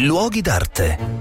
[0.00, 1.19] Luoghi d'arte.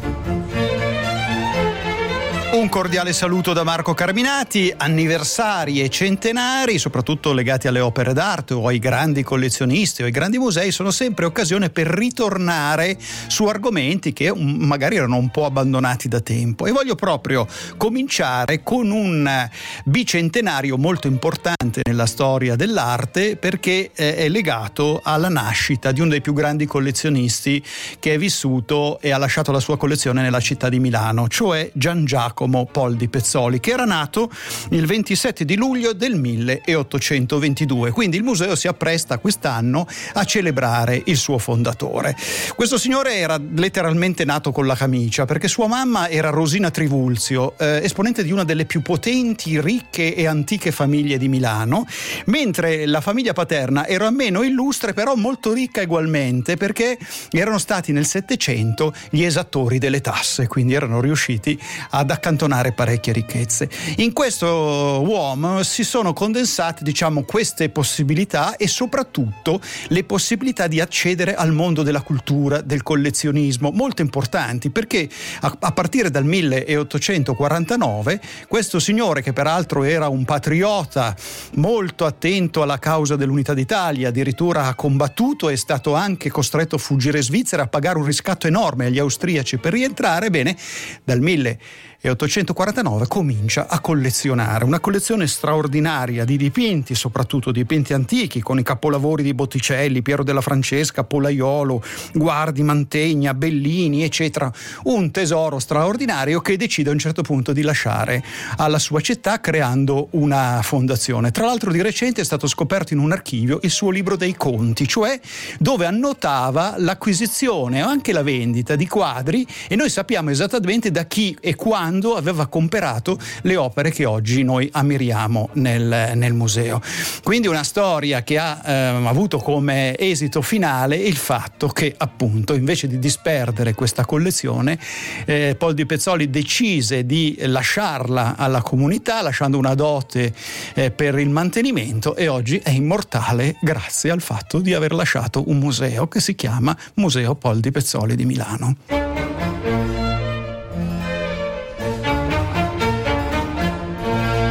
[2.52, 8.66] Un cordiale saluto da Marco Carminati, anniversari e centenari, soprattutto legati alle opere d'arte o
[8.66, 14.34] ai grandi collezionisti o ai grandi musei, sono sempre occasione per ritornare su argomenti che
[14.34, 16.66] magari erano un po' abbandonati da tempo.
[16.66, 17.46] E voglio proprio
[17.77, 19.48] cominciare con un
[19.86, 26.34] bicentenario molto importante nella storia dell'arte perché è legato alla nascita di uno dei più
[26.34, 27.63] grandi collezionisti
[28.00, 32.05] che è vissuto e ha lasciato la sua collezione nella città di Milano, cioè Gian
[32.05, 34.31] Giacomo Giacomo Poldi Pezzoli, che era nato
[34.70, 37.91] il 27 di luglio del 1822.
[37.91, 42.15] Quindi il museo si appresta quest'anno a celebrare il suo fondatore.
[42.55, 47.81] Questo signore era letteralmente nato con la camicia perché sua mamma era Rosina Trivulzio, eh,
[47.84, 51.85] esponente di una delle più potenti, ricche e antiche famiglie di Milano,
[52.27, 56.98] mentre la famiglia paterna era meno illustre però molto ricca ugualmente perché
[57.31, 61.59] erano stati nel Settecento gli esattori delle tasse, quindi erano riusciti
[61.90, 63.68] ad accantonare accantonare parecchie ricchezze.
[63.98, 71.33] In questo uomo si sono condensate diciamo, queste possibilità e soprattutto le possibilità di accedere
[71.33, 75.09] al mondo della cultura, del collezionismo, molto importanti perché
[75.41, 81.16] a, a partire dal 1849 questo signore che peraltro era un patriota
[81.55, 86.80] molto attento alla causa dell'unità d'Italia, addirittura ha combattuto e è stato anche costretto a
[86.80, 90.55] fuggire in Svizzera a pagare un riscatto enorme agli austriaci per rientrare, bene,
[91.03, 91.88] dal 1849
[92.25, 98.63] e 849 comincia a collezionare una collezione straordinaria di dipinti, soprattutto dipinti antichi, con i
[98.63, 101.81] capolavori di Botticelli, Piero della Francesca, Polaiolo,
[102.13, 104.51] Guardi, Mantegna, Bellini, eccetera.
[104.83, 108.23] Un tesoro straordinario che decide a un certo punto di lasciare
[108.57, 111.31] alla sua città creando una fondazione.
[111.31, 114.87] Tra l'altro di recente è stato scoperto in un archivio il suo libro dei conti,
[114.87, 115.19] cioè
[115.57, 121.37] dove annotava l'acquisizione o anche la vendita di quadri e noi sappiamo esattamente da chi
[121.39, 126.81] e quando quando aveva comperato le opere che oggi noi ammiriamo nel, nel museo.
[127.23, 128.74] Quindi una storia che ha eh,
[129.06, 134.80] avuto come esito finale il fatto che appunto invece di disperdere questa collezione
[135.25, 140.34] eh, Paul Di Pezzoli decise di lasciarla alla comunità lasciando una dote
[140.74, 145.58] eh, per il mantenimento e oggi è immortale grazie al fatto di aver lasciato un
[145.58, 149.39] museo che si chiama Museo Paul Di Pezzoli di Milano.